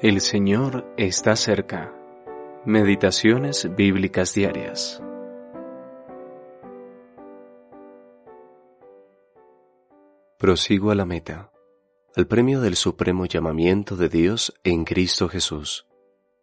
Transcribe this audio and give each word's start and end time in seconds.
El 0.00 0.20
Señor 0.20 0.94
está 0.96 1.34
cerca. 1.34 1.92
Meditaciones 2.64 3.68
bíblicas 3.74 4.32
diarias. 4.32 5.02
Prosigo 10.38 10.92
a 10.92 10.94
la 10.94 11.04
meta, 11.04 11.50
al 12.14 12.28
premio 12.28 12.60
del 12.60 12.76
supremo 12.76 13.26
llamamiento 13.26 13.96
de 13.96 14.08
Dios 14.08 14.54
en 14.62 14.84
Cristo 14.84 15.28
Jesús. 15.28 15.88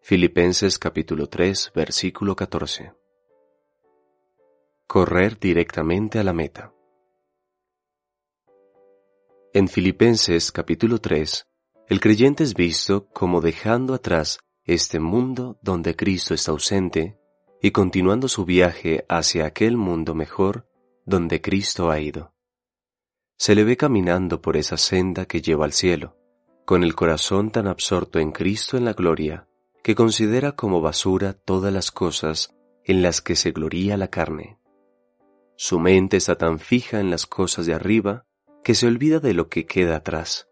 Filipenses 0.01 0.77
capítulo 0.77 1.29
3, 1.29 1.71
versículo 1.73 2.35
14. 2.35 2.91
Correr 4.85 5.39
directamente 5.39 6.19
a 6.19 6.25
la 6.25 6.33
meta. 6.33 6.73
En 9.53 9.69
Filipenses 9.69 10.51
capítulo 10.51 10.99
3, 10.99 11.47
el 11.87 11.99
creyente 11.99 12.43
es 12.43 12.55
visto 12.55 13.07
como 13.13 13.41
dejando 13.41 13.93
atrás 13.93 14.39
este 14.63 14.99
mundo 14.99 15.59
donde 15.61 15.95
Cristo 15.95 16.33
está 16.33 16.51
ausente 16.51 17.19
y 17.61 17.71
continuando 17.71 18.27
su 18.27 18.43
viaje 18.43 19.05
hacia 19.07 19.45
aquel 19.45 19.77
mundo 19.77 20.15
mejor 20.15 20.67
donde 21.05 21.41
Cristo 21.41 21.91
ha 21.91 21.99
ido. 21.99 22.33
Se 23.37 23.53
le 23.53 23.63
ve 23.63 23.77
caminando 23.77 24.41
por 24.41 24.57
esa 24.57 24.77
senda 24.77 25.25
que 25.25 25.41
lleva 25.41 25.65
al 25.65 25.73
cielo, 25.73 26.17
con 26.65 26.83
el 26.83 26.95
corazón 26.95 27.51
tan 27.51 27.67
absorto 27.67 28.17
en 28.17 28.31
Cristo 28.31 28.77
en 28.77 28.85
la 28.85 28.93
gloria, 28.93 29.47
que 29.83 29.93
considera 29.93 30.53
como 30.53 30.81
basura 30.81 31.33
todas 31.33 31.71
las 31.71 31.91
cosas 31.91 32.55
en 32.83 33.03
las 33.03 33.21
que 33.21 33.35
se 33.35 33.51
gloría 33.51 33.97
la 33.97 34.07
carne. 34.07 34.57
Su 35.55 35.79
mente 35.79 36.17
está 36.17 36.35
tan 36.35 36.57
fija 36.57 36.99
en 36.99 37.11
las 37.11 37.27
cosas 37.27 37.67
de 37.67 37.75
arriba 37.75 38.25
que 38.63 38.73
se 38.73 38.87
olvida 38.87 39.19
de 39.19 39.35
lo 39.35 39.49
que 39.49 39.67
queda 39.67 39.97
atrás 39.97 40.47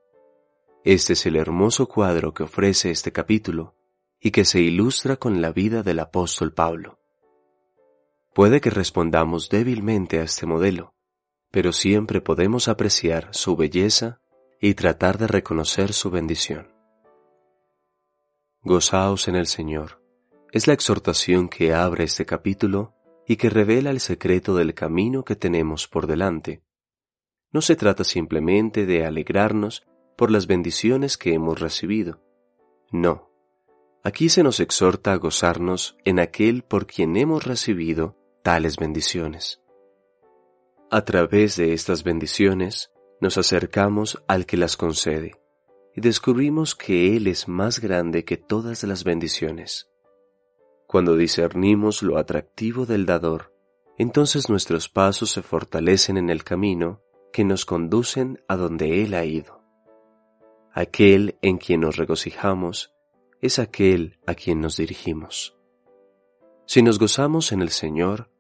este 0.84 1.14
es 1.14 1.26
el 1.26 1.38
hermoso 1.38 1.88
cuadro 1.88 2.34
que 2.34 2.44
ofrece 2.44 2.92
este 2.92 3.12
capítulo 3.12 3.76
y 4.20 4.32
que 4.32 4.44
se 4.44 4.60
ilustra 4.60 5.16
con 5.16 5.42
la 5.42 5.52
vida 5.52 5.82
del 5.82 6.00
apóstol 6.00 6.54
Pablo. 6.54 7.00
Puede 8.34 8.60
que 8.62 8.70
respondamos 8.70 9.50
débilmente 9.50 10.20
a 10.20 10.24
este 10.24 10.46
modelo, 10.46 10.94
pero 11.52 11.72
siempre 11.72 12.20
podemos 12.20 12.68
apreciar 12.68 13.30
su 13.32 13.56
belleza 13.56 14.20
y 14.60 14.74
tratar 14.74 15.18
de 15.18 15.28
reconocer 15.28 15.94
su 15.94 16.10
bendición. 16.10 16.74
Gozaos 18.62 19.28
en 19.28 19.36
el 19.36 19.48
Señor 19.48 20.02
es 20.52 20.68
la 20.68 20.74
exhortación 20.74 21.48
que 21.48 21.74
abre 21.74 22.04
este 22.04 22.26
capítulo 22.26 22.94
y 23.28 23.38
que 23.38 23.50
revela 23.50 23.90
el 23.90 24.00
secreto 24.00 24.56
del 24.56 24.74
camino 24.74 25.24
que 25.24 25.36
tenemos 25.36 25.88
por 25.88 26.08
delante. 26.08 26.62
No 27.52 27.62
se 27.62 27.76
trata 27.76 28.04
simplemente 28.04 28.86
de 28.86 29.06
alegrarnos 29.06 29.86
por 30.16 30.32
las 30.32 30.48
bendiciones 30.48 31.18
que 31.18 31.34
hemos 31.34 31.60
recibido. 31.60 32.22
No, 32.92 33.30
aquí 34.04 34.30
se 34.30 34.44
nos 34.44 34.60
exhorta 34.60 35.14
a 35.14 35.18
gozarnos 35.18 35.98
en 36.06 36.20
aquel 36.20 36.64
por 36.64 36.86
quien 36.86 37.18
hemos 37.18 37.46
recibido 37.46 38.16
tales 38.44 38.78
bendiciones. 38.78 39.62
A 40.92 41.04
través 41.06 41.56
de 41.56 41.74
estas 41.74 42.04
bendiciones 42.04 42.92
nos 43.20 43.38
acercamos 43.38 44.22
al 44.28 44.46
que 44.46 44.58
las 44.58 44.78
concede 44.78 45.36
y 45.96 46.02
descubrimos 46.02 46.76
que 46.76 47.16
Él 47.16 47.28
es 47.28 47.48
más 47.48 47.80
grande 47.80 48.26
que 48.26 48.38
todas 48.38 48.84
las 48.84 49.04
bendiciones. 49.04 49.90
Cuando 50.88 51.16
discernimos 51.16 52.04
lo 52.04 52.18
atractivo 52.18 52.86
del 52.86 53.06
dador, 53.06 53.54
entonces 53.98 54.50
nuestros 54.50 54.90
pasos 54.90 55.32
se 55.32 55.42
fortalecen 55.42 56.18
en 56.18 56.30
el 56.30 56.44
camino 56.44 57.02
que 57.32 57.44
nos 57.44 57.66
conducen 57.66 58.44
a 58.48 58.56
donde 58.56 59.04
Él 59.04 59.14
ha 59.14 59.26
ido. 59.26 59.63
Aquel 60.76 61.38
en 61.44 61.60
quien 61.60 61.82
nos 61.82 61.98
regocijamos 61.98 62.92
es 63.42 63.60
aquel 63.60 64.18
a 64.26 64.34
quien 64.34 64.60
nos 64.60 64.78
dirigimos. 64.78 65.56
Si 66.66 66.82
nos 66.82 66.98
gozamos 66.98 67.52
en 67.52 67.62
el 67.62 67.70
Señor, 67.70 68.32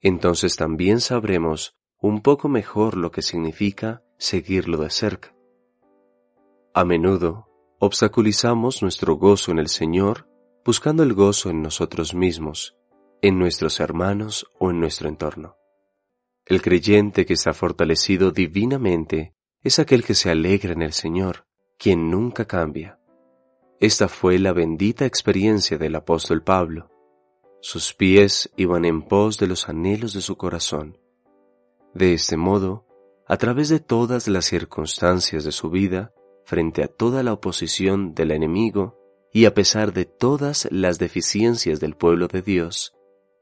entonces 0.00 0.56
también 0.56 1.00
sabremos 1.00 1.76
un 2.00 2.22
poco 2.22 2.48
mejor 2.48 2.96
lo 2.96 3.10
que 3.10 3.20
significa 3.20 4.02
seguirlo 4.16 4.78
de 4.78 4.88
cerca. 4.88 5.34
A 6.72 6.86
menudo 6.86 7.50
obstaculizamos 7.80 8.80
nuestro 8.80 9.16
gozo 9.16 9.50
en 9.50 9.58
el 9.58 9.68
Señor 9.68 10.26
buscando 10.64 11.02
el 11.02 11.12
gozo 11.12 11.50
en 11.50 11.60
nosotros 11.60 12.14
mismos, 12.14 12.76
en 13.20 13.38
nuestros 13.38 13.80
hermanos 13.80 14.50
o 14.58 14.70
en 14.70 14.80
nuestro 14.80 15.08
entorno. 15.08 15.56
El 16.46 16.62
creyente 16.62 17.26
que 17.26 17.34
está 17.34 17.52
fortalecido 17.52 18.30
divinamente 18.30 19.34
es 19.62 19.78
aquel 19.78 20.02
que 20.02 20.14
se 20.14 20.30
alegra 20.30 20.72
en 20.72 20.80
el 20.80 20.94
Señor, 20.94 21.47
quien 21.78 22.10
nunca 22.10 22.44
cambia. 22.44 22.98
Esta 23.80 24.08
fue 24.08 24.38
la 24.40 24.52
bendita 24.52 25.06
experiencia 25.06 25.78
del 25.78 25.94
apóstol 25.94 26.42
Pablo. 26.42 26.90
Sus 27.60 27.94
pies 27.94 28.50
iban 28.56 28.84
en 28.84 29.02
pos 29.02 29.38
de 29.38 29.46
los 29.46 29.68
anhelos 29.68 30.12
de 30.12 30.20
su 30.20 30.36
corazón. 30.36 30.98
De 31.94 32.14
este 32.14 32.36
modo, 32.36 32.86
a 33.26 33.36
través 33.36 33.68
de 33.68 33.78
todas 33.78 34.26
las 34.26 34.46
circunstancias 34.46 35.44
de 35.44 35.52
su 35.52 35.70
vida, 35.70 36.12
frente 36.44 36.82
a 36.82 36.88
toda 36.88 37.22
la 37.22 37.32
oposición 37.32 38.14
del 38.14 38.32
enemigo 38.32 38.98
y 39.32 39.44
a 39.44 39.54
pesar 39.54 39.92
de 39.92 40.04
todas 40.04 40.66
las 40.72 40.98
deficiencias 40.98 41.78
del 41.78 41.94
pueblo 41.94 42.26
de 42.26 42.42
Dios, 42.42 42.94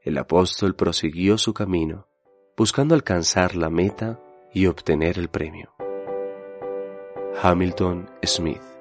el 0.03 0.17
apóstol 0.17 0.75
prosiguió 0.75 1.37
su 1.37 1.53
camino, 1.53 2.07
buscando 2.55 2.93
alcanzar 2.93 3.55
la 3.55 3.69
meta 3.69 4.19
y 4.53 4.67
obtener 4.67 5.17
el 5.17 5.29
premio. 5.29 5.76
Hamilton 7.41 8.07
Smith 8.25 8.76